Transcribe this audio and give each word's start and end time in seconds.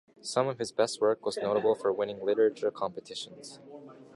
Some 0.23 0.47
of 0.47 0.57
his 0.57 0.71
best 0.71 0.99
work 0.99 1.23
was 1.23 1.37
notable 1.37 1.75
for 1.75 1.93
winning 1.93 2.25
literature 2.25 2.71
competitions. 2.71 3.59